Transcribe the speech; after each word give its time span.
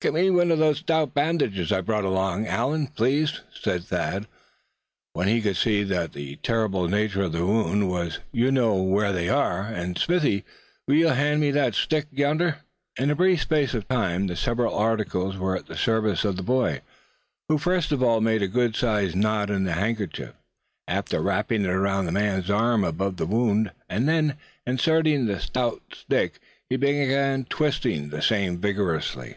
"Get 0.00 0.14
me 0.14 0.30
one 0.30 0.50
of 0.50 0.58
those 0.58 0.78
stout 0.78 1.12
bandages 1.12 1.70
I 1.70 1.82
brought 1.82 2.06
along, 2.06 2.46
Allan, 2.46 2.86
please," 2.86 3.42
said 3.52 3.84
Thad, 3.84 4.26
when 5.12 5.28
he 5.28 5.42
could 5.42 5.58
see 5.58 5.84
what 5.84 6.14
the 6.14 6.36
terrible 6.36 6.88
nature 6.88 7.24
of 7.24 7.32
the 7.32 7.44
wound 7.44 7.90
was; 7.90 8.18
"you 8.32 8.50
know 8.50 8.76
where 8.80 9.12
they 9.12 9.28
are. 9.28 9.64
And 9.64 9.98
Smithy, 9.98 10.46
will 10.88 10.94
you 10.94 11.08
hand 11.08 11.42
me 11.42 11.50
that 11.50 11.74
stick 11.74 12.06
yonder?" 12.10 12.60
In 12.98 13.10
a 13.10 13.14
brief 13.14 13.42
space 13.42 13.74
of 13.74 13.86
time 13.86 14.28
the 14.28 14.34
several 14.34 14.74
articles 14.74 15.36
were 15.36 15.54
at 15.58 15.66
the 15.66 15.76
service 15.76 16.24
of 16.24 16.36
the 16.38 16.42
boy, 16.42 16.80
who 17.50 17.58
first 17.58 17.92
of 17.92 18.02
all 18.02 18.22
made 18.22 18.40
a 18.40 18.48
good 18.48 18.74
sized 18.74 19.14
knot 19.16 19.50
in 19.50 19.64
the 19.64 19.72
handkerchief, 19.74 20.32
after 20.88 21.20
wrapping 21.20 21.64
it 21.64 21.70
around 21.70 22.06
the 22.06 22.12
man's 22.12 22.48
arm 22.48 22.82
above 22.82 23.18
the 23.18 23.26
wound; 23.26 23.72
and 23.90 24.08
then, 24.08 24.38
inserting 24.66 25.26
the 25.26 25.38
stout 25.38 25.82
stick, 25.92 26.38
he 26.70 26.76
began 26.76 27.44
twisting 27.44 28.08
the 28.08 28.22
same 28.22 28.56
vigorously. 28.56 29.36